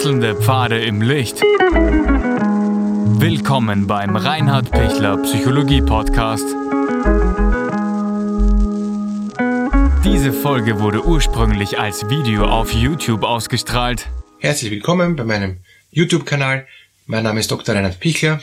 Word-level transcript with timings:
Wechselnde 0.00 0.34
Pfade 0.34 0.82
im 0.82 1.02
Licht. 1.02 1.42
Willkommen 3.20 3.86
beim 3.86 4.16
Reinhard 4.16 4.70
Pichler 4.70 5.18
Psychologie 5.18 5.82
Podcast. 5.82 6.46
Diese 10.02 10.32
Folge 10.32 10.80
wurde 10.80 11.04
ursprünglich 11.04 11.78
als 11.78 12.08
Video 12.08 12.46
auf 12.46 12.72
YouTube 12.72 13.24
ausgestrahlt. 13.24 14.08
Herzlich 14.38 14.70
willkommen 14.70 15.16
bei 15.16 15.24
meinem 15.24 15.58
YouTube-Kanal. 15.90 16.66
Mein 17.04 17.24
Name 17.24 17.40
ist 17.40 17.50
Dr. 17.50 17.74
Reinhard 17.74 18.00
Pichler. 18.00 18.40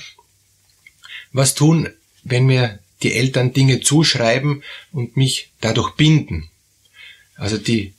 Was 1.34 1.56
tun, 1.56 1.90
wenn 2.24 2.46
mir 2.46 2.78
die 3.02 3.14
Eltern 3.14 3.54
Dinge 3.54 3.80
zuschreiben 3.80 4.62
und 4.92 5.18
mich 5.18 5.50
dadurch 5.60 5.96
binden? 5.96 6.52
Also 7.36 7.58
die, 7.58 7.96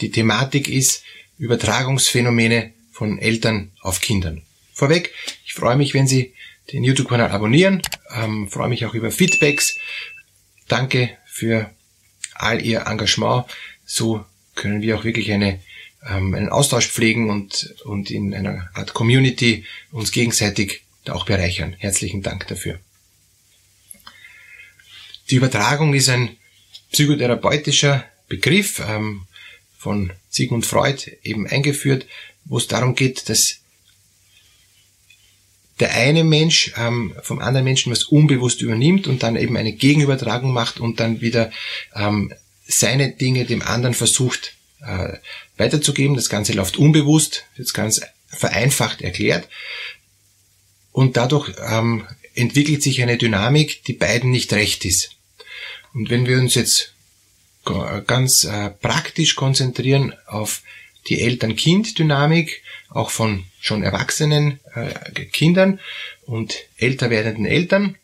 die 0.00 0.12
Thematik 0.12 0.68
ist 0.68 1.02
Übertragungsphänomene 1.38 2.70
von 2.92 3.18
Eltern 3.18 3.72
auf 3.80 4.00
Kindern. 4.00 4.42
Vorweg, 4.72 5.12
ich 5.44 5.54
freue 5.54 5.76
mich, 5.76 5.94
wenn 5.94 6.06
Sie 6.06 6.34
den 6.72 6.84
YouTube-Kanal 6.84 7.30
abonnieren, 7.30 7.82
ähm, 8.14 8.48
freue 8.48 8.68
mich 8.68 8.86
auch 8.86 8.94
über 8.94 9.10
Feedbacks. 9.10 9.76
Danke 10.68 11.10
für 11.26 11.70
all 12.34 12.64
Ihr 12.64 12.86
Engagement. 12.86 13.44
So 13.84 14.24
können 14.54 14.82
wir 14.82 14.96
auch 14.96 15.04
wirklich 15.04 15.32
eine, 15.32 15.60
ähm, 16.08 16.34
einen 16.34 16.48
Austausch 16.48 16.88
pflegen 16.88 17.30
und, 17.30 17.74
und 17.84 18.10
in 18.10 18.34
einer 18.34 18.70
Art 18.74 18.94
Community 18.94 19.64
uns 19.90 20.12
gegenseitig 20.12 20.82
auch 21.08 21.26
bereichern. 21.26 21.74
Herzlichen 21.78 22.22
Dank 22.22 22.46
dafür. 22.46 22.78
Die 25.30 25.36
Übertragung 25.36 25.94
ist 25.94 26.08
ein 26.08 26.36
psychotherapeutischer 26.92 28.04
Begriff 28.28 28.82
ähm, 28.86 29.26
von 29.82 30.12
Sigmund 30.30 30.64
Freud 30.64 31.10
eben 31.24 31.48
eingeführt, 31.48 32.06
wo 32.44 32.56
es 32.58 32.68
darum 32.68 32.94
geht, 32.94 33.28
dass 33.28 33.56
der 35.80 35.92
eine 35.94 36.22
Mensch 36.22 36.72
ähm, 36.76 37.16
vom 37.22 37.40
anderen 37.40 37.64
Menschen 37.64 37.90
was 37.90 38.04
unbewusst 38.04 38.62
übernimmt 38.62 39.08
und 39.08 39.24
dann 39.24 39.34
eben 39.34 39.56
eine 39.56 39.72
Gegenübertragung 39.72 40.52
macht 40.52 40.78
und 40.78 41.00
dann 41.00 41.20
wieder 41.20 41.50
ähm, 41.96 42.32
seine 42.64 43.10
Dinge 43.10 43.44
dem 43.44 43.60
anderen 43.60 43.94
versucht 43.94 44.54
äh, 44.86 45.14
weiterzugeben. 45.56 46.14
Das 46.14 46.28
Ganze 46.28 46.52
läuft 46.52 46.76
unbewusst, 46.76 47.44
jetzt 47.56 47.72
ganz 47.72 48.02
vereinfacht 48.28 49.02
erklärt. 49.02 49.48
Und 50.92 51.16
dadurch 51.16 51.52
ähm, 51.68 52.06
entwickelt 52.34 52.84
sich 52.84 53.02
eine 53.02 53.18
Dynamik, 53.18 53.82
die 53.84 53.94
beiden 53.94 54.30
nicht 54.30 54.52
recht 54.52 54.84
ist. 54.84 55.16
Und 55.92 56.08
wenn 56.08 56.26
wir 56.26 56.38
uns 56.38 56.54
jetzt 56.54 56.92
ganz 57.64 58.44
äh, 58.44 58.70
praktisch 58.70 59.36
konzentrieren 59.36 60.14
auf 60.26 60.62
die 61.08 61.20
Eltern-Kind-Dynamik, 61.20 62.62
auch 62.90 63.10
von 63.10 63.44
schon 63.60 63.82
erwachsenen 63.82 64.60
äh, 64.74 65.24
Kindern 65.26 65.80
und 66.26 66.56
älter 66.76 67.10
werdenden 67.10 67.46
Eltern, 67.46 67.96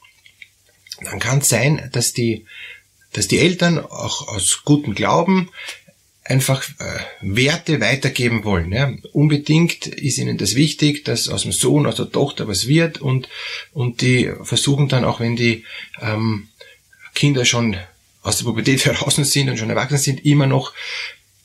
dann 1.02 1.20
kann 1.20 1.38
es 1.38 1.48
sein, 1.48 1.90
dass 1.92 2.12
die, 2.12 2.46
dass 3.12 3.28
die 3.28 3.38
Eltern 3.38 3.78
auch 3.78 4.28
aus 4.28 4.62
gutem 4.64 4.94
Glauben 4.94 5.50
einfach 6.24 6.62
äh, 6.78 7.00
Werte 7.20 7.80
weitergeben 7.80 8.44
wollen. 8.44 8.72
Ja. 8.72 8.92
Unbedingt 9.12 9.86
ist 9.86 10.18
ihnen 10.18 10.36
das 10.36 10.54
wichtig, 10.54 11.04
dass 11.04 11.28
aus 11.28 11.42
dem 11.42 11.52
Sohn, 11.52 11.86
aus 11.86 11.96
der 11.96 12.10
Tochter 12.10 12.48
was 12.48 12.68
wird 12.68 13.00
und, 13.00 13.28
und 13.72 14.02
die 14.02 14.30
versuchen 14.42 14.88
dann 14.88 15.04
auch, 15.04 15.20
wenn 15.20 15.36
die 15.36 15.64
ähm, 16.00 16.48
Kinder 17.14 17.44
schon 17.44 17.76
aus 18.28 18.38
der 18.38 18.44
Pubertät 18.44 18.84
heraus 18.84 19.16
sind 19.16 19.48
und 19.48 19.58
schon 19.58 19.70
erwachsen 19.70 19.98
sind, 19.98 20.24
immer 20.24 20.46
noch 20.46 20.72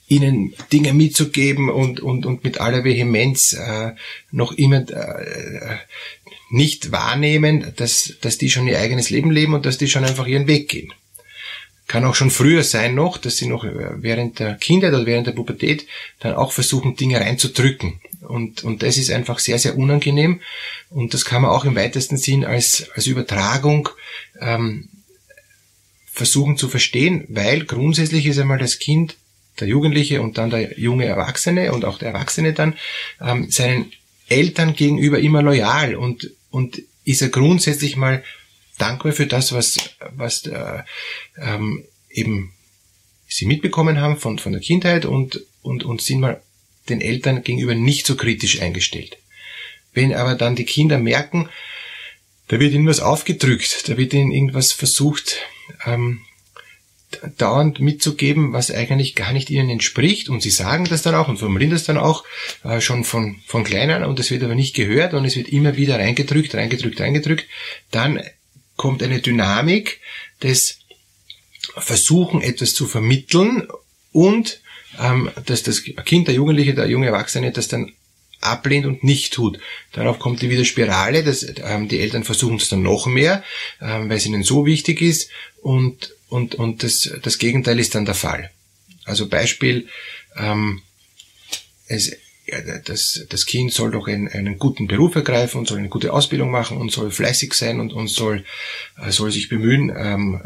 ihnen 0.07 0.53
Dinge 0.71 0.93
mitzugeben 0.93 1.69
und, 1.69 2.01
und, 2.01 2.25
und 2.25 2.43
mit 2.43 2.59
aller 2.59 2.83
Vehemenz 2.83 3.53
äh, 3.53 3.93
noch 4.31 4.51
immer 4.51 4.87
äh, 4.89 5.77
nicht 6.49 6.91
wahrnehmen, 6.91 7.73
dass, 7.77 8.13
dass 8.21 8.37
die 8.37 8.49
schon 8.49 8.67
ihr 8.67 8.79
eigenes 8.79 9.09
Leben 9.09 9.31
leben 9.31 9.53
und 9.53 9.65
dass 9.65 9.77
die 9.77 9.87
schon 9.87 10.03
einfach 10.03 10.27
ihren 10.27 10.47
Weg 10.47 10.69
gehen. 10.69 10.93
Kann 11.87 12.05
auch 12.05 12.15
schon 12.15 12.31
früher 12.31 12.63
sein 12.63 12.95
noch, 12.95 13.17
dass 13.17 13.37
sie 13.37 13.47
noch 13.47 13.65
während 13.65 14.39
der 14.39 14.55
Kindheit 14.55 14.93
oder 14.93 15.05
während 15.05 15.27
der 15.27 15.33
Pubertät 15.33 15.87
dann 16.19 16.33
auch 16.33 16.51
versuchen, 16.51 16.95
Dinge 16.95 17.19
reinzudrücken. 17.19 17.99
Und, 18.21 18.63
und 18.63 18.83
das 18.83 18.97
ist 18.97 19.11
einfach 19.11 19.39
sehr, 19.39 19.59
sehr 19.59 19.77
unangenehm. 19.77 20.41
Und 20.89 21.13
das 21.13 21.25
kann 21.25 21.41
man 21.41 21.51
auch 21.51 21.65
im 21.65 21.75
weitesten 21.75 22.17
Sinn 22.17 22.45
als, 22.45 22.87
als 22.95 23.07
Übertragung 23.07 23.89
ähm, 24.39 24.89
versuchen 26.13 26.57
zu 26.57 26.69
verstehen, 26.69 27.25
weil 27.27 27.65
grundsätzlich 27.65 28.27
ist 28.27 28.37
einmal 28.37 28.59
das 28.59 28.77
Kind, 28.77 29.15
der 29.59 29.67
Jugendliche 29.67 30.21
und 30.21 30.37
dann 30.37 30.51
der 30.51 30.79
junge 30.79 31.05
Erwachsene 31.05 31.73
und 31.73 31.85
auch 31.85 31.97
der 31.97 32.09
Erwachsene 32.09 32.53
dann 32.53 32.75
ähm, 33.19 33.49
seinen 33.49 33.91
Eltern 34.29 34.73
gegenüber 34.73 35.19
immer 35.19 35.41
loyal 35.41 35.95
und, 35.95 36.31
und 36.51 36.81
ist 37.03 37.21
er 37.21 37.29
grundsätzlich 37.29 37.97
mal 37.97 38.23
dankbar 38.77 39.11
für 39.11 39.27
das, 39.27 39.53
was, 39.53 39.89
was 40.11 40.45
äh, 40.45 40.83
ähm, 41.37 41.83
eben 42.09 42.53
sie 43.27 43.45
mitbekommen 43.45 43.99
haben 43.99 44.17
von, 44.17 44.37
von 44.37 44.51
der 44.51 44.61
Kindheit 44.61 45.05
und, 45.05 45.41
und, 45.63 45.83
und 45.83 46.01
sind 46.01 46.19
mal 46.19 46.41
den 46.89 47.01
Eltern 47.01 47.43
gegenüber 47.43 47.73
nicht 47.73 48.05
so 48.05 48.15
kritisch 48.15 48.61
eingestellt. 48.61 49.17
Wenn 49.93 50.13
aber 50.13 50.35
dann 50.35 50.55
die 50.55 50.65
Kinder 50.65 50.99
merken, 50.99 51.49
da 52.49 52.59
wird 52.59 52.73
ihnen 52.73 52.87
was 52.87 52.99
aufgedrückt, 52.99 53.89
da 53.89 53.97
wird 53.97 54.13
ihnen 54.13 54.31
irgendwas 54.31 54.71
versucht 54.71 55.37
ähm, 55.85 56.21
dauernd 57.37 57.79
mitzugeben, 57.79 58.53
was 58.53 58.71
eigentlich 58.71 59.15
gar 59.15 59.33
nicht 59.33 59.49
ihnen 59.49 59.69
entspricht. 59.69 60.29
Und 60.29 60.41
sie 60.41 60.49
sagen 60.49 60.85
das 60.85 61.01
dann 61.01 61.15
auch 61.15 61.27
und 61.27 61.37
formulieren 61.37 61.71
das 61.71 61.83
dann 61.83 61.97
auch 61.97 62.23
äh, 62.63 62.81
schon 62.81 63.03
von, 63.03 63.37
von 63.45 63.63
klein 63.63 63.91
an. 63.91 64.03
Und 64.03 64.19
es 64.19 64.31
wird 64.31 64.43
aber 64.43 64.55
nicht 64.55 64.75
gehört 64.75 65.13
und 65.13 65.25
es 65.25 65.35
wird 65.35 65.49
immer 65.49 65.75
wieder 65.75 65.99
reingedrückt, 65.99 66.55
reingedrückt, 66.55 66.99
reingedrückt, 66.99 67.45
dann 67.91 68.21
kommt 68.75 69.03
eine 69.03 69.19
Dynamik 69.19 69.99
des 70.41 70.79
Versuchen, 71.77 72.41
etwas 72.41 72.73
zu 72.73 72.87
vermitteln 72.87 73.67
und 74.11 74.61
ähm, 74.99 75.31
dass 75.45 75.63
das 75.63 75.83
Kind, 75.83 76.27
der 76.27 76.35
Jugendliche, 76.35 76.73
der 76.73 76.87
junge 76.87 77.07
Erwachsene 77.07 77.51
das 77.51 77.67
dann 77.67 77.93
ablehnt 78.41 78.85
und 78.85 79.03
nicht 79.03 79.33
tut. 79.33 79.59
Darauf 79.93 80.19
kommt 80.19 80.41
die 80.41 80.49
wieder 80.49 80.65
Spirale, 80.65 81.23
dass 81.23 81.45
ähm, 81.63 81.87
die 81.87 81.99
Eltern 81.99 82.23
versuchen 82.23 82.57
es 82.57 82.69
dann 82.69 82.83
noch 82.83 83.05
mehr, 83.05 83.43
ähm, 83.81 84.09
weil 84.09 84.17
es 84.17 84.25
ihnen 84.25 84.43
so 84.43 84.65
wichtig 84.65 85.01
ist 85.01 85.29
und, 85.63 86.13
und, 86.29 86.55
und 86.55 86.83
das, 86.83 87.09
das 87.23 87.37
Gegenteil 87.37 87.79
ist 87.79 87.95
dann 87.95 88.05
der 88.05 88.15
Fall. 88.15 88.51
Also 89.05 89.27
Beispiel, 89.27 89.87
ähm, 90.37 90.81
es, 91.87 92.15
das, 92.85 93.25
das 93.29 93.45
Kind 93.45 93.71
soll 93.71 93.91
doch 93.91 94.07
einen, 94.07 94.27
einen 94.27 94.57
guten 94.57 94.87
Beruf 94.87 95.15
ergreifen 95.15 95.59
und 95.59 95.67
soll 95.67 95.79
eine 95.79 95.89
gute 95.89 96.11
Ausbildung 96.11 96.51
machen 96.51 96.77
und 96.77 96.91
soll 96.91 97.09
fleißig 97.09 97.53
sein 97.53 97.79
und, 97.79 97.93
und 97.93 98.09
soll, 98.09 98.43
äh, 99.01 99.11
soll 99.11 99.31
sich 99.31 99.47
bemühen, 99.47 99.93
ähm, 99.95 100.41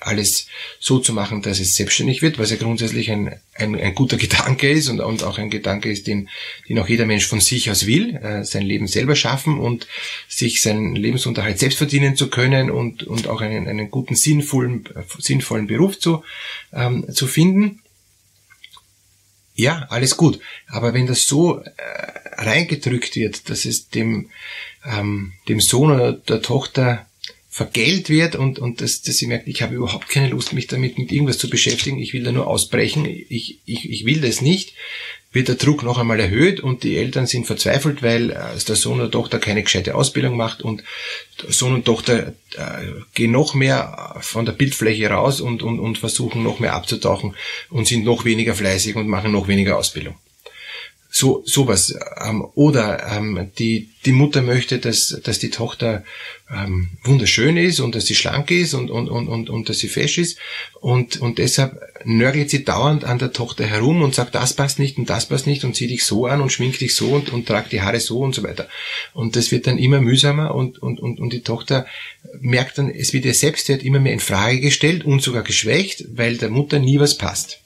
alles 0.00 0.46
so 0.80 0.98
zu 0.98 1.12
machen, 1.12 1.42
dass 1.42 1.60
es 1.60 1.74
selbstständig 1.74 2.22
wird, 2.22 2.38
was 2.38 2.50
ja 2.50 2.56
grundsätzlich 2.56 3.10
ein, 3.10 3.36
ein, 3.54 3.78
ein 3.78 3.94
guter 3.94 4.16
Gedanke 4.18 4.70
ist 4.70 4.88
und, 4.88 5.00
und 5.00 5.22
auch 5.22 5.38
ein 5.38 5.50
Gedanke 5.50 5.90
ist, 5.90 6.06
den, 6.06 6.30
den 6.68 6.78
auch 6.78 6.88
jeder 6.88 7.04
Mensch 7.04 7.26
von 7.26 7.40
sich 7.40 7.70
aus 7.70 7.86
will, 7.86 8.16
äh, 8.16 8.44
sein 8.44 8.62
Leben 8.62 8.86
selber 8.86 9.14
schaffen 9.14 9.58
und 9.58 9.86
sich 10.28 10.62
seinen 10.62 10.96
Lebensunterhalt 10.96 11.58
selbst 11.58 11.76
verdienen 11.76 12.16
zu 12.16 12.30
können 12.30 12.70
und, 12.70 13.02
und 13.04 13.28
auch 13.28 13.42
einen, 13.42 13.68
einen 13.68 13.90
guten, 13.90 14.14
sinnvollen, 14.14 14.88
sinnvollen 15.18 15.66
Beruf 15.66 15.98
zu, 15.98 16.24
ähm, 16.72 17.06
zu 17.12 17.26
finden. 17.26 17.81
Ja, 19.54 19.86
alles 19.90 20.16
gut. 20.16 20.40
Aber 20.68 20.94
wenn 20.94 21.06
das 21.06 21.26
so 21.26 21.58
äh, 21.58 21.72
reingedrückt 22.36 23.16
wird, 23.16 23.50
dass 23.50 23.64
es 23.64 23.88
dem, 23.88 24.30
ähm, 24.84 25.32
dem 25.48 25.60
Sohn 25.60 25.90
oder 25.90 26.12
der 26.12 26.42
Tochter 26.42 27.06
vergällt 27.48 28.08
wird 28.08 28.34
und, 28.34 28.58
und 28.58 28.80
dass, 28.80 29.02
dass 29.02 29.18
sie 29.18 29.26
merkt, 29.26 29.46
ich 29.46 29.60
habe 29.60 29.74
überhaupt 29.74 30.08
keine 30.08 30.28
Lust, 30.28 30.54
mich 30.54 30.68
damit 30.68 30.96
mit 30.96 31.12
irgendwas 31.12 31.36
zu 31.36 31.50
beschäftigen, 31.50 31.98
ich 31.98 32.14
will 32.14 32.22
da 32.22 32.32
nur 32.32 32.46
ausbrechen, 32.46 33.04
ich, 33.04 33.58
ich, 33.66 33.90
ich 33.90 34.06
will 34.06 34.22
das 34.22 34.40
nicht, 34.40 34.72
wird 35.32 35.48
der 35.48 35.54
Druck 35.54 35.82
noch 35.82 35.98
einmal 35.98 36.20
erhöht 36.20 36.60
und 36.60 36.82
die 36.82 36.96
Eltern 36.96 37.26
sind 37.26 37.46
verzweifelt, 37.46 38.02
weil 38.02 38.30
äh, 38.30 38.58
der 38.66 38.76
Sohn 38.76 39.00
oder 39.00 39.10
Tochter 39.10 39.38
keine 39.38 39.62
gescheite 39.62 39.94
Ausbildung 39.94 40.36
macht 40.36 40.62
und 40.62 40.84
Sohn 41.48 41.74
und 41.74 41.84
Tochter 41.84 42.34
äh, 42.56 42.86
gehen 43.14 43.32
noch 43.32 43.54
mehr 43.54 44.16
von 44.20 44.44
der 44.44 44.52
Bildfläche 44.52 45.08
raus 45.08 45.40
und, 45.40 45.62
und, 45.62 45.80
und 45.80 45.98
versuchen 45.98 46.42
noch 46.42 46.60
mehr 46.60 46.74
abzutauchen 46.74 47.34
und 47.70 47.86
sind 47.86 48.04
noch 48.04 48.24
weniger 48.24 48.54
fleißig 48.54 48.96
und 48.96 49.08
machen 49.08 49.32
noch 49.32 49.48
weniger 49.48 49.78
Ausbildung 49.78 50.16
so 51.14 51.42
sowas 51.44 51.94
ähm, 52.26 52.42
oder 52.54 53.06
ähm, 53.06 53.50
die 53.58 53.90
die 54.06 54.12
Mutter 54.12 54.40
möchte, 54.40 54.78
dass 54.78 55.20
dass 55.22 55.38
die 55.38 55.50
Tochter 55.50 56.04
ähm, 56.50 56.88
wunderschön 57.04 57.58
ist 57.58 57.80
und 57.80 57.94
dass 57.94 58.06
sie 58.06 58.14
schlank 58.14 58.50
ist 58.50 58.72
und 58.72 58.90
und 58.90 59.10
und 59.10 59.28
und, 59.28 59.50
und 59.50 59.68
dass 59.68 59.78
sie 59.78 59.88
fesch 59.88 60.16
ist. 60.16 60.38
Und 60.80 61.20
und 61.20 61.36
deshalb 61.36 61.78
nörgelt 62.04 62.48
sie 62.48 62.64
dauernd 62.64 63.04
an 63.04 63.18
der 63.18 63.34
Tochter 63.34 63.66
herum 63.66 64.00
und 64.00 64.14
sagt, 64.14 64.34
das 64.34 64.54
passt 64.54 64.78
nicht 64.78 64.96
und 64.96 65.10
das 65.10 65.26
passt 65.26 65.46
nicht 65.46 65.64
und 65.64 65.76
zieh 65.76 65.86
dich 65.86 66.06
so 66.06 66.24
an 66.24 66.40
und 66.40 66.50
schmink 66.50 66.78
dich 66.78 66.94
so 66.94 67.10
und 67.10 67.30
und 67.30 67.46
trag 67.46 67.68
die 67.68 67.82
Haare 67.82 68.00
so 68.00 68.20
und 68.20 68.34
so 68.34 68.42
weiter. 68.42 68.66
Und 69.12 69.36
das 69.36 69.52
wird 69.52 69.66
dann 69.66 69.76
immer 69.76 70.00
mühsamer 70.00 70.54
und 70.54 70.82
und 70.82 70.98
und 70.98 71.20
und 71.20 71.30
die 71.34 71.42
Tochter 71.42 71.84
merkt 72.40 72.78
dann, 72.78 72.88
es 72.88 73.12
wird 73.12 73.26
ihr 73.26 73.34
Selbstwert 73.34 73.82
immer 73.82 74.00
mehr 74.00 74.14
in 74.14 74.20
Frage 74.20 74.60
gestellt 74.60 75.04
und 75.04 75.20
sogar 75.20 75.42
geschwächt, 75.42 76.06
weil 76.16 76.38
der 76.38 76.48
Mutter 76.48 76.78
nie 76.78 76.98
was 76.98 77.18
passt 77.18 77.61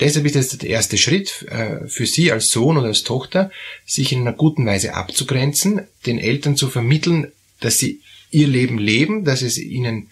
Deshalb 0.00 0.26
ist 0.26 0.36
es 0.36 0.56
der 0.56 0.70
erste 0.70 0.96
Schritt 0.96 1.46
äh, 1.50 1.88
für 1.88 2.06
Sie 2.06 2.30
als 2.30 2.50
Sohn 2.50 2.76
oder 2.76 2.88
als 2.88 3.02
Tochter, 3.02 3.50
sich 3.84 4.12
in 4.12 4.20
einer 4.20 4.32
guten 4.32 4.64
Weise 4.66 4.94
abzugrenzen, 4.94 5.82
den 6.06 6.18
Eltern 6.18 6.56
zu 6.56 6.68
vermitteln, 6.68 7.32
dass 7.60 7.78
sie 7.78 8.00
ihr 8.30 8.46
Leben 8.46 8.78
leben, 8.78 9.24
dass 9.24 9.42
es 9.42 9.58
ihnen 9.58 10.08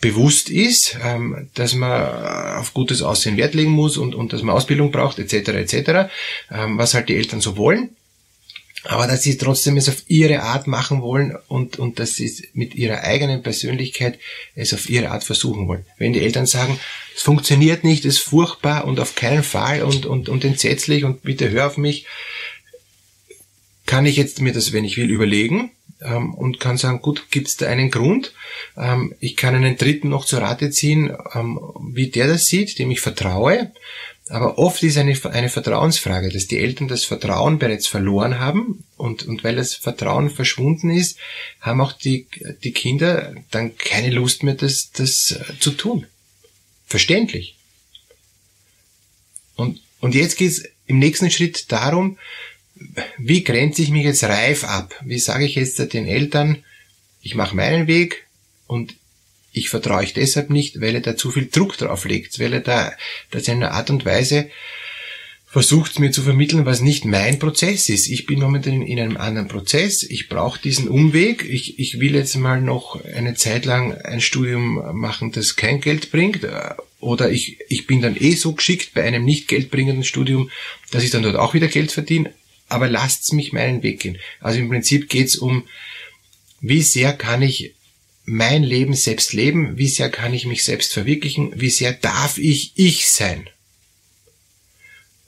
bewusst 0.00 0.48
ist, 0.48 0.96
ähm, 1.02 1.48
dass 1.54 1.74
man 1.74 2.56
auf 2.56 2.72
gutes 2.72 3.02
Aussehen 3.02 3.36
Wert 3.36 3.54
legen 3.54 3.72
muss 3.72 3.96
und, 3.96 4.14
und 4.14 4.32
dass 4.32 4.42
man 4.42 4.54
Ausbildung 4.54 4.92
braucht, 4.92 5.18
etc. 5.18 5.48
etc., 5.48 6.10
ähm, 6.50 6.78
was 6.78 6.94
halt 6.94 7.08
die 7.08 7.16
Eltern 7.16 7.40
so 7.40 7.56
wollen. 7.56 7.90
Aber 8.84 9.08
dass 9.08 9.22
sie 9.22 9.36
trotzdem 9.36 9.76
es 9.76 9.88
auf 9.88 10.04
ihre 10.06 10.42
Art 10.42 10.68
machen 10.68 11.02
wollen 11.02 11.36
und, 11.48 11.80
und 11.80 11.98
dass 11.98 12.14
sie 12.14 12.26
es 12.26 12.42
mit 12.54 12.76
ihrer 12.76 13.02
eigenen 13.02 13.42
Persönlichkeit 13.42 14.20
es 14.54 14.72
auf 14.72 14.88
ihre 14.88 15.10
Art 15.10 15.24
versuchen 15.24 15.66
wollen. 15.66 15.84
Wenn 15.98 16.12
die 16.12 16.22
Eltern 16.22 16.46
sagen, 16.46 16.78
es 17.18 17.24
funktioniert 17.24 17.82
nicht, 17.82 18.04
es 18.04 18.18
ist 18.18 18.22
furchtbar 18.22 18.84
und 18.84 19.00
auf 19.00 19.16
keinen 19.16 19.42
Fall 19.42 19.82
und, 19.82 20.06
und, 20.06 20.28
und 20.28 20.44
entsetzlich 20.44 21.02
und 21.02 21.22
bitte 21.22 21.50
hör 21.50 21.66
auf 21.66 21.76
mich, 21.76 22.06
kann 23.86 24.06
ich 24.06 24.16
jetzt 24.16 24.40
mir 24.40 24.52
das, 24.52 24.72
wenn 24.72 24.84
ich 24.84 24.96
will, 24.98 25.10
überlegen 25.10 25.72
ähm, 26.00 26.32
und 26.32 26.60
kann 26.60 26.76
sagen, 26.76 27.02
gut, 27.02 27.28
gibt 27.32 27.48
es 27.48 27.56
da 27.56 27.66
einen 27.66 27.90
Grund? 27.90 28.34
Ähm, 28.76 29.16
ich 29.18 29.34
kann 29.34 29.56
einen 29.56 29.76
Dritten 29.76 30.10
noch 30.10 30.26
zur 30.26 30.42
Rate 30.42 30.70
ziehen, 30.70 31.12
ähm, 31.34 31.58
wie 31.90 32.06
der 32.06 32.28
das 32.28 32.44
sieht, 32.44 32.78
dem 32.78 32.92
ich 32.92 33.00
vertraue. 33.00 33.72
Aber 34.28 34.56
oft 34.56 34.80
ist 34.84 34.96
eine, 34.96 35.18
eine 35.24 35.48
Vertrauensfrage, 35.48 36.28
dass 36.28 36.46
die 36.46 36.60
Eltern 36.60 36.86
das 36.86 37.02
Vertrauen 37.02 37.58
bereits 37.58 37.88
verloren 37.88 38.38
haben 38.38 38.84
und, 38.96 39.26
und 39.26 39.42
weil 39.42 39.56
das 39.56 39.74
Vertrauen 39.74 40.30
verschwunden 40.30 40.90
ist, 40.90 41.18
haben 41.60 41.80
auch 41.80 41.94
die, 41.94 42.28
die 42.62 42.72
Kinder 42.72 43.34
dann 43.50 43.76
keine 43.76 44.10
Lust 44.10 44.44
mehr, 44.44 44.54
das, 44.54 44.92
das 44.92 45.32
äh, 45.32 45.58
zu 45.58 45.72
tun. 45.72 46.06
Verständlich. 46.88 47.54
Und, 49.56 49.80
und 50.00 50.14
jetzt 50.14 50.38
geht's 50.38 50.64
im 50.86 50.98
nächsten 50.98 51.30
Schritt 51.30 51.70
darum, 51.70 52.18
wie 53.18 53.44
grenze 53.44 53.82
ich 53.82 53.90
mich 53.90 54.04
jetzt 54.04 54.24
reif 54.24 54.64
ab? 54.64 54.94
Wie 55.04 55.18
sage 55.18 55.44
ich 55.44 55.54
jetzt 55.54 55.78
den 55.92 56.06
Eltern, 56.06 56.64
ich 57.20 57.34
mache 57.34 57.54
meinen 57.54 57.86
Weg 57.86 58.26
und 58.66 58.94
ich 59.52 59.68
vertraue 59.68 59.98
euch 59.98 60.14
deshalb 60.14 60.50
nicht, 60.50 60.80
weil 60.80 60.94
er 60.94 61.00
da 61.00 61.16
zu 61.16 61.30
viel 61.30 61.48
Druck 61.48 61.76
drauf 61.76 62.04
legt, 62.04 62.38
weil 62.38 62.54
er 62.54 62.60
da 62.60 62.92
das 63.30 63.48
in 63.48 63.56
einer 63.56 63.72
Art 63.72 63.90
und 63.90 64.04
Weise 64.04 64.50
versucht 65.50 65.98
mir 65.98 66.10
zu 66.10 66.22
vermitteln, 66.22 66.66
was 66.66 66.80
nicht 66.80 67.04
mein 67.04 67.38
Prozess 67.38 67.88
ist. 67.88 68.08
Ich 68.08 68.26
bin 68.26 68.40
momentan 68.40 68.82
in 68.82 69.00
einem 69.00 69.16
anderen 69.16 69.48
Prozess. 69.48 70.02
Ich 70.02 70.28
brauche 70.28 70.60
diesen 70.60 70.88
Umweg. 70.88 71.44
Ich, 71.48 71.78
ich 71.78 72.00
will 72.00 72.14
jetzt 72.14 72.36
mal 72.36 72.60
noch 72.60 73.02
eine 73.04 73.34
Zeit 73.34 73.64
lang 73.64 73.94
ein 73.94 74.20
Studium 74.20 74.98
machen, 74.98 75.32
das 75.32 75.56
kein 75.56 75.80
Geld 75.80 76.12
bringt. 76.12 76.46
Oder 77.00 77.30
ich, 77.30 77.58
ich 77.68 77.86
bin 77.86 78.02
dann 78.02 78.16
eh 78.16 78.34
so 78.34 78.52
geschickt 78.52 78.92
bei 78.94 79.04
einem 79.04 79.24
nicht 79.24 79.48
geldbringenden 79.48 80.04
Studium, 80.04 80.50
dass 80.90 81.02
ich 81.02 81.10
dann 81.10 81.22
dort 81.22 81.36
auch 81.36 81.54
wieder 81.54 81.68
Geld 81.68 81.92
verdiene 81.92 82.32
aber 82.68 82.88
lasst's 82.88 83.32
mich 83.32 83.52
meinen 83.52 83.82
Weg 83.82 84.00
gehen. 84.00 84.18
Also 84.40 84.58
im 84.58 84.68
Prinzip 84.68 85.08
geht's 85.08 85.36
um, 85.36 85.66
wie 86.60 86.82
sehr 86.82 87.12
kann 87.12 87.42
ich 87.42 87.74
mein 88.24 88.62
Leben 88.62 88.94
selbst 88.94 89.32
leben, 89.32 89.78
wie 89.78 89.88
sehr 89.88 90.10
kann 90.10 90.34
ich 90.34 90.44
mich 90.44 90.64
selbst 90.64 90.92
verwirklichen, 90.92 91.52
wie 91.56 91.70
sehr 91.70 91.92
darf 91.92 92.36
ich 92.36 92.72
ich 92.74 93.08
sein. 93.08 93.48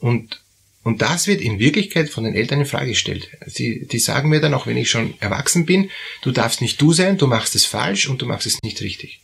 Und, 0.01 0.41
und 0.83 1.01
das 1.01 1.27
wird 1.27 1.39
in 1.39 1.59
Wirklichkeit 1.59 2.09
von 2.09 2.25
den 2.25 2.35
Eltern 2.35 2.59
in 2.59 2.65
Frage 2.65 2.89
gestellt. 2.89 3.29
Sie, 3.45 3.87
die 3.87 3.99
sagen 3.99 4.29
mir 4.29 4.41
dann, 4.41 4.53
auch 4.53 4.67
wenn 4.67 4.77
ich 4.77 4.89
schon 4.89 5.13
erwachsen 5.21 5.65
bin, 5.65 5.89
du 6.23 6.31
darfst 6.31 6.59
nicht 6.59 6.81
du 6.81 6.91
sein, 6.91 7.17
du 7.17 7.27
machst 7.27 7.55
es 7.55 7.65
falsch 7.65 8.09
und 8.09 8.21
du 8.21 8.25
machst 8.25 8.47
es 8.47 8.61
nicht 8.63 8.81
richtig. 8.81 9.21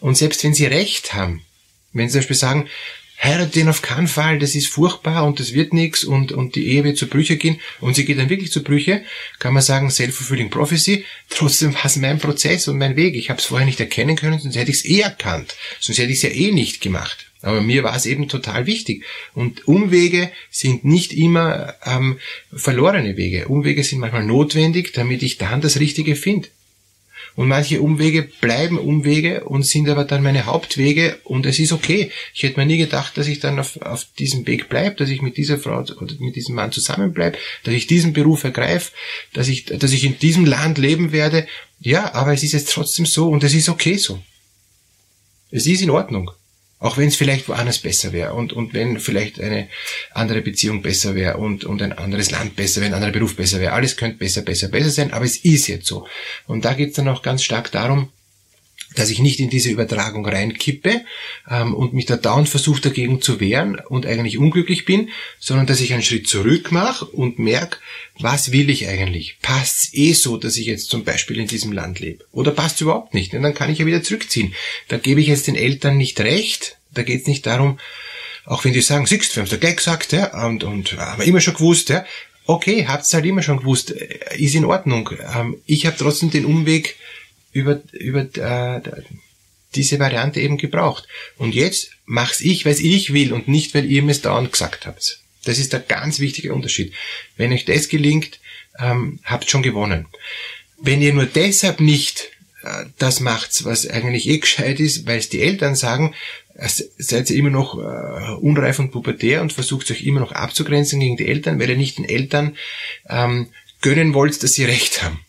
Und 0.00 0.16
selbst 0.16 0.44
wenn 0.44 0.54
sie 0.54 0.66
recht 0.66 1.14
haben, 1.14 1.42
wenn 1.92 2.08
sie 2.08 2.14
zum 2.14 2.20
Beispiel 2.20 2.36
sagen, 2.36 2.68
heirat 3.22 3.54
den 3.54 3.68
auf 3.68 3.80
keinen 3.80 4.08
Fall, 4.08 4.38
das 4.38 4.54
ist 4.54 4.68
furchtbar 4.68 5.24
und 5.24 5.40
das 5.40 5.54
wird 5.54 5.72
nichts 5.72 6.04
und, 6.04 6.32
und 6.32 6.54
die 6.54 6.66
Ehe 6.68 6.84
wird 6.84 6.98
zu 6.98 7.06
Brüche 7.06 7.36
gehen 7.36 7.60
und 7.80 7.94
sie 7.94 8.04
geht 8.04 8.18
dann 8.18 8.28
wirklich 8.28 8.52
zu 8.52 8.62
Brüche, 8.62 9.04
kann 9.38 9.54
man 9.54 9.62
sagen, 9.62 9.90
self-fulfilling 9.90 10.50
prophecy, 10.50 11.04
trotzdem 11.30 11.74
war 11.74 11.86
es 11.86 11.96
mein 11.96 12.18
Prozess 12.18 12.68
und 12.68 12.76
mein 12.76 12.96
Weg. 12.96 13.14
Ich 13.14 13.30
habe 13.30 13.40
es 13.40 13.46
vorher 13.46 13.66
nicht 13.66 13.80
erkennen 13.80 14.16
können, 14.16 14.38
sonst 14.38 14.56
hätte 14.56 14.70
ich 14.70 14.78
es 14.78 14.84
eh 14.84 15.00
erkannt, 15.00 15.54
sonst 15.80 15.98
hätte 15.98 16.10
ich 16.10 16.18
es 16.18 16.22
ja 16.22 16.30
eh 16.30 16.52
nicht 16.52 16.80
gemacht. 16.80 17.26
Aber 17.46 17.60
mir 17.60 17.84
war 17.84 17.94
es 17.94 18.06
eben 18.06 18.26
total 18.26 18.66
wichtig. 18.66 19.04
Und 19.32 19.68
Umwege 19.68 20.32
sind 20.50 20.84
nicht 20.84 21.12
immer 21.12 21.74
ähm, 21.84 22.18
verlorene 22.52 23.16
Wege. 23.16 23.46
Umwege 23.46 23.84
sind 23.84 24.00
manchmal 24.00 24.24
notwendig, 24.24 24.92
damit 24.92 25.22
ich 25.22 25.38
dann 25.38 25.60
das 25.60 25.78
Richtige 25.78 26.16
finde. 26.16 26.48
Und 27.36 27.46
manche 27.46 27.80
Umwege 27.80 28.28
bleiben 28.40 28.78
Umwege 28.78 29.44
und 29.44 29.64
sind 29.64 29.88
aber 29.88 30.04
dann 30.04 30.24
meine 30.24 30.46
Hauptwege 30.46 31.20
und 31.22 31.46
es 31.46 31.60
ist 31.60 31.70
okay. 31.70 32.10
Ich 32.34 32.42
hätte 32.42 32.58
mir 32.58 32.66
nie 32.66 32.78
gedacht, 32.78 33.16
dass 33.16 33.28
ich 33.28 33.38
dann 33.38 33.60
auf, 33.60 33.80
auf 33.80 34.06
diesem 34.18 34.44
Weg 34.48 34.68
bleibe, 34.68 34.96
dass 34.96 35.10
ich 35.10 35.22
mit 35.22 35.36
dieser 35.36 35.58
Frau 35.58 35.78
oder 35.78 36.14
mit 36.18 36.34
diesem 36.34 36.56
Mann 36.56 36.72
zusammenbleibe, 36.72 37.38
dass 37.62 37.74
ich 37.74 37.86
diesen 37.86 38.12
Beruf 38.12 38.42
ergreife, 38.42 38.90
dass 39.34 39.46
ich, 39.46 39.66
dass 39.66 39.92
ich 39.92 40.04
in 40.04 40.18
diesem 40.18 40.46
Land 40.46 40.78
leben 40.78 41.12
werde. 41.12 41.46
Ja, 41.78 42.12
aber 42.12 42.32
es 42.32 42.42
ist 42.42 42.52
jetzt 42.52 42.72
trotzdem 42.72 43.06
so 43.06 43.28
und 43.28 43.44
es 43.44 43.54
ist 43.54 43.68
okay 43.68 43.98
so. 43.98 44.20
Es 45.52 45.66
ist 45.66 45.82
in 45.82 45.90
Ordnung. 45.90 46.32
Auch 46.78 46.98
wenn 46.98 47.08
es 47.08 47.16
vielleicht 47.16 47.48
woanders 47.48 47.78
besser 47.78 48.12
wäre 48.12 48.34
und, 48.34 48.52
und 48.52 48.74
wenn 48.74 48.98
vielleicht 49.00 49.40
eine 49.40 49.68
andere 50.12 50.42
Beziehung 50.42 50.82
besser 50.82 51.14
wäre 51.14 51.38
und, 51.38 51.64
und 51.64 51.80
ein 51.80 51.94
anderes 51.94 52.30
Land 52.30 52.54
besser 52.54 52.80
wäre, 52.80 52.90
ein 52.90 52.94
anderer 52.94 53.12
Beruf 53.12 53.34
besser 53.34 53.60
wäre. 53.60 53.72
Alles 53.72 53.96
könnte 53.96 54.18
besser, 54.18 54.42
besser, 54.42 54.68
besser 54.68 54.90
sein, 54.90 55.12
aber 55.12 55.24
es 55.24 55.38
ist 55.38 55.68
jetzt 55.68 55.86
so. 55.86 56.06
Und 56.46 56.66
da 56.66 56.74
geht 56.74 56.90
es 56.90 56.96
dann 56.96 57.08
auch 57.08 57.22
ganz 57.22 57.42
stark 57.42 57.72
darum, 57.72 58.10
dass 58.96 59.10
ich 59.10 59.20
nicht 59.20 59.38
in 59.38 59.50
diese 59.50 59.70
Übertragung 59.70 60.26
reinkippe 60.26 61.02
ähm, 61.48 61.74
und 61.74 61.94
mich 61.94 62.06
da 62.06 62.16
dauernd 62.16 62.48
versuche 62.48 62.80
dagegen 62.80 63.22
zu 63.22 63.38
wehren 63.38 63.78
und 63.88 64.06
eigentlich 64.06 64.38
unglücklich 64.38 64.84
bin, 64.84 65.10
sondern 65.38 65.66
dass 65.66 65.80
ich 65.80 65.92
einen 65.92 66.02
Schritt 66.02 66.28
zurück 66.28 66.72
mache 66.72 67.04
und 67.04 67.38
merke, 67.38 67.78
was 68.18 68.52
will 68.52 68.70
ich 68.70 68.88
eigentlich? 68.88 69.38
Passt's 69.42 69.90
eh 69.92 70.12
so, 70.12 70.36
dass 70.36 70.56
ich 70.56 70.66
jetzt 70.66 70.90
zum 70.90 71.04
Beispiel 71.04 71.38
in 71.38 71.46
diesem 71.46 71.72
Land 71.72 72.00
lebe? 72.00 72.24
Oder 72.32 72.50
passt's 72.50 72.80
überhaupt 72.80 73.14
nicht? 73.14 73.34
Und 73.34 73.42
dann 73.42 73.54
kann 73.54 73.70
ich 73.70 73.78
ja 73.78 73.86
wieder 73.86 74.02
zurückziehen. 74.02 74.54
Da 74.88 74.96
gebe 74.96 75.20
ich 75.20 75.28
jetzt 75.28 75.46
den 75.46 75.56
Eltern 75.56 75.96
nicht 75.96 76.18
recht. 76.20 76.78
Da 76.92 77.02
geht's 77.02 77.26
nicht 77.26 77.46
darum, 77.46 77.78
auch 78.46 78.64
wenn 78.64 78.72
die 78.72 78.80
sagen, 78.80 79.06
siehst 79.06 79.32
du, 79.32 79.36
wir 79.36 79.42
haben 79.42 79.52
es 79.52 79.60
gleich 79.60 79.76
gesagt, 79.76 80.12
ja, 80.12 80.46
und, 80.46 80.64
und 80.64 80.96
haben 80.96 81.20
wir 81.20 81.26
immer 81.26 81.40
schon 81.40 81.54
gewusst, 81.54 81.90
ja. 81.90 82.04
Okay, 82.46 82.86
habt's 82.86 83.12
halt 83.12 83.26
immer 83.26 83.42
schon 83.42 83.58
gewusst, 83.58 83.90
äh, 83.90 84.38
ist 84.38 84.54
in 84.54 84.64
Ordnung. 84.64 85.10
Ähm, 85.34 85.56
ich 85.66 85.84
habe 85.84 85.96
trotzdem 85.98 86.30
den 86.30 86.44
Umweg 86.44 86.96
über, 87.56 87.80
über 87.92 88.20
äh, 88.20 88.82
diese 89.74 89.98
Variante 89.98 90.40
eben 90.40 90.58
gebraucht. 90.58 91.08
Und 91.38 91.54
jetzt 91.54 91.90
mach's 92.04 92.40
ich, 92.40 92.66
weil 92.66 92.78
ich 92.78 93.12
will 93.12 93.32
und 93.32 93.48
nicht, 93.48 93.74
weil 93.74 93.90
ihr 93.90 94.02
mir 94.02 94.12
es 94.12 94.20
dauernd 94.20 94.52
gesagt 94.52 94.86
habt. 94.86 95.20
Das 95.44 95.58
ist 95.58 95.72
der 95.72 95.80
ganz 95.80 96.18
wichtige 96.20 96.52
Unterschied. 96.52 96.92
Wenn 97.36 97.52
euch 97.52 97.64
das 97.64 97.88
gelingt, 97.88 98.40
ähm, 98.78 99.20
habt 99.24 99.48
schon 99.50 99.62
gewonnen. 99.62 100.06
Wenn 100.78 101.00
ihr 101.00 101.14
nur 101.14 101.24
deshalb 101.24 101.80
nicht 101.80 102.30
äh, 102.62 102.84
das 102.98 103.20
macht, 103.20 103.64
was 103.64 103.88
eigentlich 103.88 104.28
eh 104.28 104.38
gescheit 104.38 104.78
ist, 104.80 105.06
weil 105.06 105.18
es 105.18 105.30
die 105.30 105.40
Eltern 105.40 105.76
sagen, 105.76 106.14
äh, 106.54 106.68
seid 106.68 107.30
ihr 107.30 107.36
immer 107.36 107.50
noch 107.50 107.78
äh, 107.78 108.34
unreif 108.40 108.78
und 108.78 108.90
pubertär 108.90 109.40
und 109.40 109.54
versucht 109.54 109.90
euch 109.90 110.02
immer 110.02 110.20
noch 110.20 110.32
abzugrenzen 110.32 111.00
gegen 111.00 111.16
die 111.16 111.28
Eltern, 111.28 111.58
weil 111.58 111.70
ihr 111.70 111.76
nicht 111.76 111.96
den 111.96 112.08
Eltern 112.08 112.56
ähm, 113.08 113.48
gönnen 113.80 114.12
wollt, 114.12 114.42
dass 114.42 114.52
sie 114.52 114.64
recht 114.64 115.02
haben. 115.02 115.20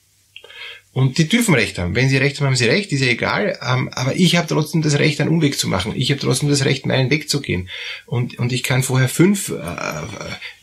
Und 0.98 1.20
die 1.20 1.30
dürfen 1.30 1.54
Recht 1.54 1.78
haben. 1.78 1.94
Wenn 1.94 2.10
sie 2.10 2.18
Recht 2.18 2.40
haben, 2.40 2.48
haben 2.48 2.56
sie 2.56 2.66
Recht, 2.66 2.92
ist 2.92 3.02
ja 3.02 3.08
egal. 3.08 3.60
Ähm, 3.62 3.88
aber 3.90 4.16
ich 4.16 4.36
habe 4.36 4.48
trotzdem 4.48 4.82
das 4.82 4.98
Recht, 4.98 5.22
einen 5.22 5.30
Umweg 5.30 5.56
zu 5.56 5.68
machen. 5.68 5.94
Ich 5.96 6.10
habe 6.10 6.20
trotzdem 6.20 6.50
das 6.50 6.66
Recht, 6.66 6.88
meinen 6.88 7.12
Weg 7.12 7.30
zu 7.30 7.40
gehen. 7.40 7.70
Und, 8.08 8.40
und 8.40 8.52
ich 8.52 8.64
kann 8.64 8.82
vorher 8.82 9.08
fünf 9.08 9.50
äh, 9.50 10.02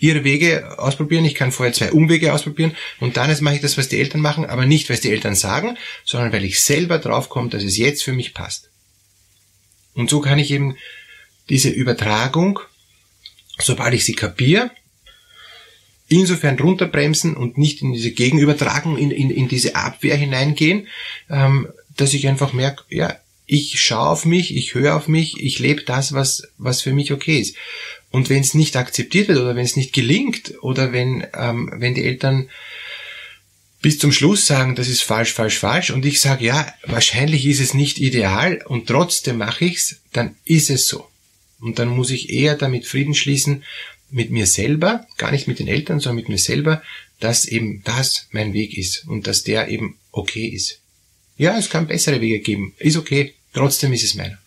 ihre 0.00 0.24
Wege 0.24 0.76
ausprobieren, 0.76 1.24
ich 1.24 1.36
kann 1.36 1.52
vorher 1.52 1.72
zwei 1.72 1.92
Umwege 1.92 2.32
ausprobieren 2.32 2.74
und 2.98 3.16
dann 3.16 3.30
mache 3.44 3.54
ich 3.54 3.60
das, 3.60 3.78
was 3.78 3.88
die 3.88 4.00
Eltern 4.00 4.22
machen, 4.22 4.44
aber 4.44 4.66
nicht, 4.66 4.90
es 4.90 5.02
die 5.02 5.12
Eltern 5.12 5.36
sagen, 5.36 5.78
sondern 6.04 6.32
weil 6.32 6.44
ich 6.44 6.60
selber 6.60 6.98
draufkomme, 6.98 7.50
dass 7.50 7.62
es 7.62 7.76
jetzt 7.76 8.02
für 8.02 8.12
mich 8.12 8.34
passt. 8.34 8.70
Und 9.94 10.10
so 10.10 10.20
kann 10.20 10.40
ich 10.40 10.50
eben 10.50 10.76
diese 11.48 11.70
Übertragung, 11.70 12.58
sobald 13.60 13.94
ich 13.94 14.04
sie 14.04 14.16
kapiere, 14.16 14.72
insofern 16.08 16.58
runterbremsen 16.58 17.37
und 17.37 17.58
nicht 17.58 17.82
in 17.82 17.92
diese 17.92 18.11
Gegenübertragung, 18.11 18.99
in, 18.99 19.11
in, 19.11 19.30
in 19.30 19.49
diese 19.49 19.76
Abwehr 19.76 20.16
hineingehen, 20.16 20.88
ähm, 21.30 21.68
dass 21.96 22.14
ich 22.14 22.28
einfach 22.28 22.52
merke, 22.52 22.84
ja, 22.90 23.16
ich 23.46 23.80
schaue 23.80 24.08
auf 24.08 24.25
mich, 24.25 24.56
ich 24.56 24.75
höre 24.75 24.96
auf 24.96 25.08
mich, 25.08 25.40
ich 25.40 25.58
lebe 25.58 25.82
das, 25.82 26.12
was, 26.12 26.49
was 26.56 26.80
für 26.82 26.92
mich 26.92 27.12
okay 27.12 27.40
ist. 27.40 27.56
Und 28.11 28.30
wenn 28.30 28.40
es 28.40 28.54
nicht 28.54 28.76
akzeptiert 28.76 29.28
wird 29.28 29.38
oder 29.38 29.56
wenn 29.56 29.64
es 29.64 29.76
nicht 29.76 29.92
gelingt 29.92 30.54
oder 30.62 30.92
wenn, 30.92 31.26
ähm, 31.34 31.70
wenn 31.75 31.94
die 31.94 32.04
Eltern 32.04 32.49
bis 33.82 33.99
zum 33.99 34.12
Schluss 34.12 34.46
sagen, 34.46 34.76
das 34.76 34.88
ist 34.88 35.02
falsch, 35.02 35.34
falsch, 35.34 35.58
falsch 35.58 35.90
und 35.90 36.06
ich 36.06 36.20
sage, 36.20 36.46
ja, 36.46 36.73
wahrscheinlich 36.84 37.44
ist 37.44 37.61
es 37.61 37.75
nicht 37.75 37.99
ideal 37.99 38.62
und 38.66 38.87
trotzdem 38.87 39.37
mache 39.38 39.66
ich's, 39.66 40.00
dann 40.12 40.37
ist 40.44 40.70
es 40.70 40.87
so. 40.87 41.06
Und 41.61 41.78
dann 41.78 41.88
muss 41.88 42.11
ich 42.11 42.30
eher 42.30 42.56
damit 42.56 42.87
Frieden 42.87 43.14
schließen, 43.14 43.62
mit 44.11 44.30
mir 44.30 44.46
selber, 44.46 45.06
gar 45.16 45.32
nicht 45.32 45.49
mit 45.49 45.58
den 45.58 45.68
Eltern, 45.68 46.00
sondern 46.00 46.16
mit 46.16 46.28
mir 46.28 46.38
selber, 46.38 46.82
dass 47.20 47.46
eben 47.46 47.82
das 47.84 48.28
mein 48.30 48.52
Weg 48.52 48.76
ist 48.76 49.06
und 49.06 49.26
dass 49.26 49.42
der 49.44 49.68
eben 49.68 49.99
okay 50.12 50.46
ist. 50.46 50.80
Ja, 51.37 51.58
es 51.58 51.70
kann 51.70 51.87
bessere 51.87 52.20
Wege 52.20 52.40
geben, 52.40 52.75
ist 52.78 52.96
okay, 52.96 53.34
trotzdem 53.52 53.92
ist 53.92 54.04
es 54.04 54.14
meiner. 54.14 54.38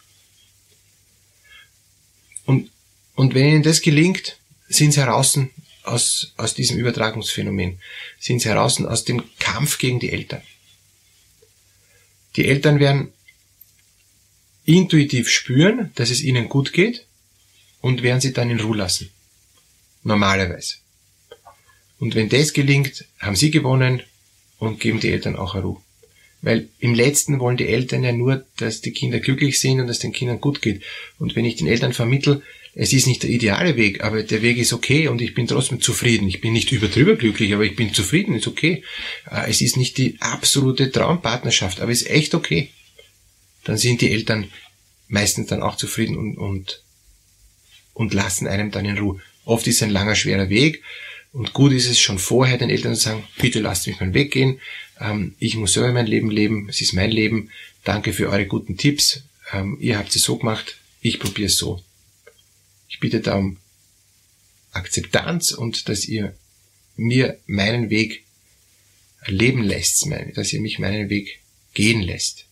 Und, 2.45 2.71
Und 3.15 3.33
wenn 3.33 3.47
ihnen 3.47 3.63
das 3.63 3.81
gelingt, 3.81 4.37
sind 4.69 4.93
sie 4.93 5.01
heraus 5.01 5.37
aus, 5.83 6.33
aus 6.37 6.53
diesem 6.53 6.77
Übertragungsphänomen, 6.77 7.79
sind 8.19 8.41
sie 8.41 8.49
heraus 8.49 8.79
aus 8.79 9.03
dem 9.03 9.23
Kampf 9.39 9.77
gegen 9.79 9.99
die 9.99 10.11
Eltern. 10.11 10.41
Die 12.35 12.45
Eltern 12.45 12.79
werden 12.79 13.11
intuitiv 14.65 15.29
spüren, 15.29 15.91
dass 15.95 16.09
es 16.09 16.21
ihnen 16.21 16.49
gut 16.49 16.73
geht 16.73 17.05
und 17.81 18.03
werden 18.03 18.21
sie 18.21 18.33
dann 18.33 18.51
in 18.51 18.59
Ruhe 18.59 18.77
lassen. 18.77 19.09
Normalerweise. 20.07 20.75
Und 21.99 22.15
wenn 22.15 22.29
das 22.29 22.53
gelingt, 22.53 23.03
haben 23.19 23.35
sie 23.35 23.51
gewonnen 23.51 24.01
und 24.57 24.79
geben 24.79 25.01
die 25.01 25.11
Eltern 25.11 25.35
auch 25.35 25.53
Ruhe. 25.55 25.81
Weil 26.41 26.69
im 26.79 26.93
letzten 26.93 27.41
wollen 27.41 27.57
die 27.57 27.67
Eltern 27.67 28.05
ja 28.05 28.13
nur, 28.13 28.45
dass 28.55 28.79
die 28.79 28.93
Kinder 28.93 29.19
glücklich 29.19 29.59
sind 29.59 29.81
und 29.81 29.87
dass 29.87 29.99
den 29.99 30.13
Kindern 30.13 30.39
gut 30.39 30.61
geht. 30.61 30.81
Und 31.19 31.35
wenn 31.35 31.43
ich 31.43 31.57
den 31.57 31.67
Eltern 31.67 31.91
vermittel, 31.91 32.41
es 32.73 32.93
ist 32.93 33.05
nicht 33.05 33.23
der 33.23 33.31
ideale 33.31 33.75
Weg, 33.75 34.01
aber 34.01 34.23
der 34.23 34.41
Weg 34.41 34.57
ist 34.57 34.71
okay 34.71 35.09
und 35.09 35.21
ich 35.21 35.33
bin 35.33 35.45
trotzdem 35.45 35.81
zufrieden. 35.81 36.29
Ich 36.29 36.39
bin 36.39 36.53
nicht 36.53 36.71
überdrüber 36.71 37.15
glücklich, 37.15 37.53
aber 37.53 37.65
ich 37.65 37.75
bin 37.75 37.93
zufrieden, 37.93 38.33
ist 38.33 38.47
okay. 38.47 38.83
Äh, 39.29 39.49
es 39.49 39.59
ist 39.59 39.75
nicht 39.75 39.97
die 39.97 40.15
absolute 40.21 40.89
Traumpartnerschaft, 40.89 41.81
aber 41.81 41.91
ist 41.91 42.09
echt 42.09 42.33
okay. 42.33 42.69
Dann 43.65 43.77
sind 43.77 43.99
die 43.99 44.11
Eltern 44.11 44.49
meistens 45.09 45.47
dann 45.47 45.63
auch 45.63 45.75
zufrieden 45.75 46.15
und, 46.15 46.37
und, 46.37 46.83
und 47.93 48.13
lassen 48.13 48.47
einem 48.47 48.71
dann 48.71 48.85
in 48.85 48.97
Ruhe. 48.97 49.19
Oft 49.47 49.65
ist 49.67 49.81
ein 49.81 49.89
langer, 49.89 50.15
schwerer 50.15 50.49
Weg 50.49 50.83
und 51.31 51.53
gut 51.53 51.71
ist 51.71 51.89
es 51.89 52.01
schon 52.01 52.19
vorher 52.19 52.57
den 52.57 52.69
Eltern 52.69 52.95
zu 52.95 53.01
sagen, 53.01 53.23
bitte 53.37 53.61
lasst 53.61 53.87
mich 53.87 53.99
mal 53.99 54.13
weggehen, 54.13 54.59
ähm, 54.99 55.35
ich 55.39 55.55
muss 55.55 55.73
selber 55.73 55.93
mein 55.93 56.05
Leben 56.05 56.29
leben, 56.29 56.67
es 56.67 56.81
ist 56.81 56.93
mein 56.93 57.11
Leben, 57.11 57.49
danke 57.85 58.11
für 58.11 58.29
eure 58.29 58.45
guten 58.45 58.75
Tipps, 58.75 59.23
ähm, 59.53 59.77
ihr 59.79 59.97
habt 59.97 60.13
es 60.13 60.23
so 60.23 60.37
gemacht, 60.37 60.77
ich 60.99 61.19
probiere 61.19 61.47
es 61.47 61.55
so. 61.55 61.81
Ich 62.89 62.99
bitte 62.99 63.21
da 63.21 63.35
um 63.35 63.57
Akzeptanz 64.73 65.53
und 65.53 65.87
dass 65.87 66.05
ihr 66.05 66.35
mir 66.97 67.39
meinen 67.45 67.89
Weg 67.89 68.25
leben 69.27 69.63
lässt, 69.63 70.05
dass 70.35 70.51
ihr 70.51 70.59
mich 70.59 70.77
meinen 70.77 71.09
Weg 71.09 71.39
gehen 71.73 72.01
lässt. 72.01 72.47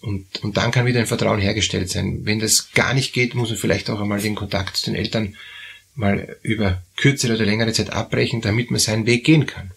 Und, 0.00 0.42
und 0.42 0.56
dann 0.56 0.72
kann 0.72 0.86
wieder 0.86 0.98
ein 0.98 1.06
Vertrauen 1.06 1.40
hergestellt 1.40 1.88
sein. 1.88 2.24
Wenn 2.24 2.40
das 2.40 2.72
gar 2.72 2.94
nicht 2.94 3.12
geht, 3.12 3.36
muss 3.36 3.50
man 3.50 3.58
vielleicht 3.58 3.90
auch 3.90 4.00
einmal 4.00 4.20
den 4.20 4.34
Kontakt 4.34 4.76
zu 4.76 4.86
den 4.86 4.96
Eltern 4.96 5.36
mal 5.98 6.36
über 6.42 6.82
kürzere 6.96 7.34
oder 7.34 7.44
längere 7.44 7.72
Zeit 7.72 7.90
abbrechen, 7.90 8.40
damit 8.40 8.70
man 8.70 8.78
seinen 8.80 9.06
Weg 9.06 9.24
gehen 9.24 9.46
kann. 9.46 9.72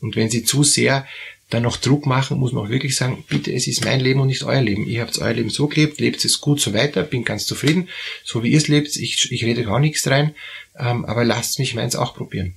Und 0.00 0.16
wenn 0.16 0.30
sie 0.30 0.44
zu 0.44 0.62
sehr 0.62 1.06
dann 1.50 1.64
noch 1.64 1.76
Druck 1.76 2.06
machen, 2.06 2.38
muss 2.38 2.52
man 2.52 2.64
auch 2.64 2.70
wirklich 2.70 2.96
sagen, 2.96 3.24
bitte, 3.28 3.52
es 3.52 3.66
ist 3.66 3.84
mein 3.84 4.00
Leben 4.00 4.20
und 4.20 4.28
nicht 4.28 4.44
euer 4.44 4.62
Leben. 4.62 4.86
Ihr 4.86 5.02
habt 5.02 5.18
euer 5.18 5.34
Leben 5.34 5.50
so 5.50 5.66
gelebt, 5.66 6.00
lebt 6.00 6.24
es 6.24 6.40
gut 6.40 6.60
so 6.60 6.72
weiter, 6.72 7.02
bin 7.02 7.24
ganz 7.24 7.46
zufrieden, 7.46 7.88
so 8.24 8.42
wie 8.42 8.50
ihr 8.50 8.58
es 8.58 8.68
lebt, 8.68 8.96
ich, 8.96 9.30
ich 9.30 9.44
rede 9.44 9.68
auch 9.70 9.78
nichts 9.78 10.06
rein, 10.06 10.34
ähm, 10.78 11.04
aber 11.04 11.24
lasst 11.24 11.58
mich 11.58 11.74
meins 11.74 11.96
auch 11.96 12.14
probieren. 12.14 12.54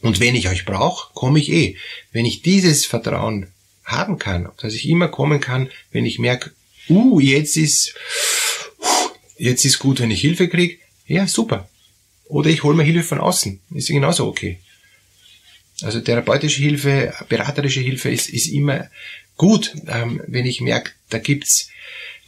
Und 0.00 0.20
wenn 0.20 0.36
ich 0.36 0.48
euch 0.48 0.64
brauche, 0.64 1.12
komme 1.12 1.40
ich 1.40 1.50
eh. 1.50 1.76
Wenn 2.12 2.24
ich 2.24 2.42
dieses 2.42 2.86
Vertrauen 2.86 3.48
haben 3.84 4.18
kann, 4.18 4.48
dass 4.58 4.74
ich 4.74 4.88
immer 4.88 5.08
kommen 5.08 5.40
kann, 5.40 5.70
wenn 5.90 6.06
ich 6.06 6.18
merke, 6.18 6.52
uh, 6.88 7.18
jetzt 7.20 7.56
ist, 7.56 7.94
jetzt 9.36 9.64
ist 9.64 9.78
gut, 9.80 10.00
wenn 10.00 10.10
ich 10.10 10.20
Hilfe 10.20 10.48
kriege, 10.48 10.78
ja, 11.08 11.26
super. 11.26 11.68
Oder 12.26 12.50
ich 12.50 12.62
hole 12.62 12.76
mir 12.76 12.84
Hilfe 12.84 13.02
von 13.02 13.20
außen, 13.20 13.60
ist 13.74 13.88
genauso 13.88 14.28
okay. 14.28 14.60
Also 15.82 16.00
therapeutische 16.00 16.62
Hilfe, 16.62 17.14
beraterische 17.28 17.80
Hilfe 17.80 18.10
ist, 18.10 18.28
ist 18.28 18.48
immer 18.48 18.88
gut, 19.36 19.72
ähm, 19.86 20.20
wenn 20.26 20.44
ich 20.44 20.60
merke, 20.60 20.92
da 21.08 21.18
gibt's 21.18 21.70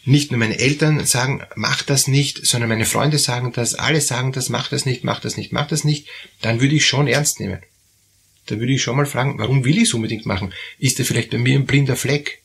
nicht 0.05 0.31
nur 0.31 0.39
meine 0.39 0.59
Eltern 0.59 1.05
sagen, 1.05 1.43
mach 1.57 1.83
das 1.83 2.09
nicht, 2.09 2.47
sondern 2.47 2.71
meine 2.71 2.87
Freunde 2.87 3.19
sagen 3.19 3.53
das, 3.53 3.75
alle 3.75 4.01
sagen 4.01 4.33
das, 4.33 4.49
mach 4.49 4.69
das 4.69 4.87
nicht, 4.87 5.05
mach 5.05 5.21
das 5.21 5.37
nicht, 5.37 5.53
mach 5.53 5.69
das 5.69 5.85
nicht, 5.85 6.09
dann 6.41 6.61
würde 6.61 6.75
ich 6.75 6.87
schon 6.87 7.07
ernst 7.07 7.39
nehmen. 7.41 7.61
Da 8.47 8.59
würde 8.59 8.73
ich 8.73 8.83
schon 8.83 8.97
mal 8.97 9.07
fragen, 9.07 9.39
warum 9.39 9.65
will 9.65 9.77
ich 9.77 9.85
es 9.85 9.95
unbedingt 9.95 10.25
machen? 10.25 10.55
Ist 10.79 10.99
da 10.99 11.05
vielleicht 11.05 11.31
bei 11.31 11.39
mir 11.39 11.59
ein 11.59 11.67
blinder 11.67 11.97
Fleck? 11.97 12.40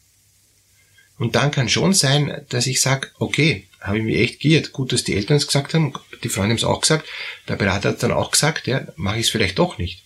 Und 1.18 1.36
dann 1.36 1.52
kann 1.52 1.70
schon 1.70 1.94
sein, 1.94 2.42
dass 2.50 2.68
ich 2.68 2.82
sage, 2.82 3.10
okay, 3.20 3.68
habe 3.80 4.00
ich 4.00 4.04
mich 4.04 4.18
echt 4.18 4.40
giert. 4.40 4.74
Gut, 4.74 4.92
dass 4.92 5.04
die 5.04 5.16
Eltern 5.16 5.38
es 5.38 5.48
gesagt 5.48 5.74
haben, 5.74 5.94
die 6.24 6.30
Freunde 6.30 6.50
haben 6.50 6.58
es 6.58 6.64
auch 6.64 6.82
gesagt, 6.82 7.08
der 7.48 7.56
Berater 7.56 7.90
hat 7.90 8.04
dann 8.04 8.12
auch 8.12 8.32
gesagt, 8.32 8.68
ja, 8.68 8.86
mache 8.96 9.20
ich 9.20 9.26
es 9.26 9.30
vielleicht 9.30 9.60
doch 9.60 9.78
nicht. 9.78 10.04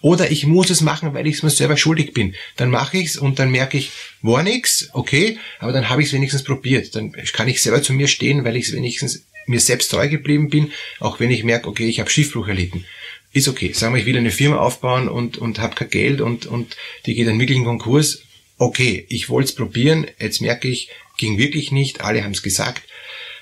Oder 0.00 0.30
ich 0.30 0.46
muss 0.46 0.70
es 0.70 0.80
machen, 0.80 1.14
weil 1.14 1.26
ich 1.26 1.36
es 1.36 1.42
mir 1.42 1.50
selber 1.50 1.76
schuldig 1.76 2.12
bin. 2.12 2.34
Dann 2.56 2.70
mache 2.70 2.98
ich 2.98 3.10
es 3.10 3.16
und 3.16 3.38
dann 3.38 3.50
merke 3.50 3.78
ich, 3.78 3.92
war 4.22 4.42
nix, 4.42 4.88
okay, 4.92 5.38
aber 5.60 5.72
dann 5.72 5.88
habe 5.88 6.02
ich 6.02 6.08
es 6.08 6.14
wenigstens 6.14 6.42
probiert. 6.42 6.94
Dann 6.96 7.12
kann 7.12 7.48
ich 7.48 7.62
selber 7.62 7.82
zu 7.82 7.92
mir 7.92 8.08
stehen, 8.08 8.44
weil 8.44 8.56
ich 8.56 8.68
es 8.68 8.72
wenigstens 8.72 9.24
mir 9.46 9.60
selbst 9.60 9.90
treu 9.90 10.08
geblieben 10.08 10.50
bin, 10.50 10.72
auch 11.00 11.20
wenn 11.20 11.30
ich 11.30 11.44
merke, 11.44 11.68
okay, 11.68 11.88
ich 11.88 12.00
habe 12.00 12.10
Schiffbruch 12.10 12.48
erlitten. 12.48 12.84
Ist 13.32 13.48
okay. 13.48 13.72
Sagen 13.72 13.94
wir, 13.94 14.00
ich 14.00 14.06
will 14.06 14.16
eine 14.16 14.30
Firma 14.30 14.56
aufbauen 14.56 15.08
und, 15.08 15.38
und 15.38 15.58
habe 15.58 15.74
kein 15.74 15.90
Geld 15.90 16.20
und, 16.20 16.46
und 16.46 16.76
die 17.06 17.14
geht 17.14 17.28
dann 17.28 17.38
wirklich 17.38 17.58
in 17.58 17.64
Konkurs. 17.64 18.22
Okay, 18.58 19.06
ich 19.08 19.28
wollte 19.28 19.48
es 19.48 19.54
probieren, 19.54 20.06
jetzt 20.18 20.40
merke 20.40 20.68
ich, 20.68 20.90
ging 21.16 21.38
wirklich 21.38 21.70
nicht, 21.72 22.02
alle 22.02 22.24
haben 22.24 22.32
es 22.32 22.42
gesagt. 22.42 22.82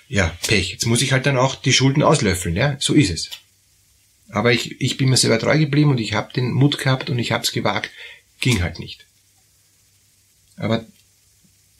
Ja, 0.08 0.36
Pech. 0.46 0.70
Jetzt 0.70 0.86
muss 0.86 1.02
ich 1.02 1.12
halt 1.12 1.26
dann 1.26 1.38
auch 1.38 1.56
die 1.56 1.72
Schulden 1.72 2.02
auslöffeln, 2.02 2.54
ja, 2.54 2.76
so 2.78 2.94
ist 2.94 3.10
es. 3.10 3.30
Aber 4.28 4.52
ich, 4.52 4.80
ich 4.80 4.96
bin 4.96 5.08
mir 5.08 5.16
selber 5.16 5.38
treu 5.38 5.58
geblieben 5.58 5.90
und 5.90 5.98
ich 5.98 6.12
habe 6.12 6.32
den 6.32 6.52
Mut 6.52 6.78
gehabt 6.78 7.10
und 7.10 7.18
ich 7.18 7.32
habe 7.32 7.44
es 7.44 7.52
gewagt. 7.52 7.90
Ging 8.40 8.62
halt 8.62 8.78
nicht. 8.78 9.06
Aber 10.56 10.84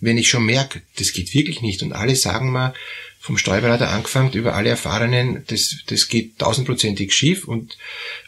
wenn 0.01 0.19
ich 0.19 0.29
schon 0.29 0.45
merke, 0.45 0.83
das 0.97 1.13
geht 1.13 1.35
wirklich 1.35 1.61
nicht 1.61 1.83
und 1.83 1.93
alle 1.93 2.17
sagen 2.17 2.51
mal, 2.51 2.75
vom 3.19 3.39
Steuerberater 3.39 3.91
angefangen 3.91 4.33
über 4.33 4.55
alle 4.55 4.71
Erfahrenen, 4.71 5.45
das, 5.49 5.79
das 5.87 6.09
geht 6.09 6.39
tausendprozentig 6.39 7.13
schief 7.13 7.49
und, 7.49 7.77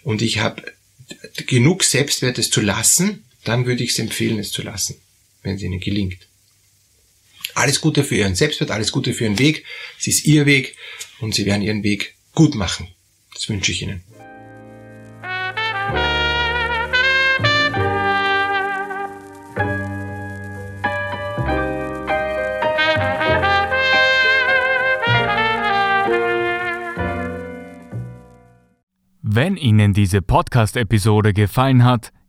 und 0.03 0.23
ich 0.23 0.39
habe 0.39 0.63
genug 1.47 1.85
Selbstwert, 1.85 2.39
es 2.39 2.51
zu 2.51 2.61
lassen, 2.61 3.25
dann 3.45 3.67
würde 3.67 3.85
ich 3.85 3.91
es 3.91 3.99
empfehlen, 3.99 4.39
es 4.39 4.51
zu 4.51 4.63
lassen, 4.63 5.01
wenn 5.43 5.57
es 5.57 5.63
Ihnen 5.63 5.81
gelingt. 5.81 6.29
Alles 7.55 7.81
Gute 7.81 8.05
für 8.05 8.17
Ihren 8.17 8.35
Selbstwert, 8.35 8.71
alles 8.71 8.93
Gute 8.93 9.15
für 9.15 9.25
Ihren 9.25 9.39
Weg. 9.39 9.65
Es 9.99 10.07
ist 10.07 10.27
Ihr 10.27 10.47
Weg 10.47 10.77
und 11.21 11.35
Sie 11.35 11.47
werden 11.47 11.63
Ihren 11.63 11.83
Weg 11.83 12.15
gut 12.35 12.55
machen. 12.55 12.89
Das 13.35 13.49
wünsche 13.49 13.73
ich 13.73 13.83
Ihnen. 13.83 14.03
Wenn 29.23 29.57
Ihnen 29.57 29.93
diese 29.93 30.21
Podcast-Episode 30.21 31.33
gefallen 31.33 31.85
hat, 31.85 32.13